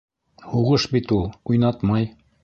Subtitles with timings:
[0.53, 2.09] Һуғыш бит ул, уйнатмай.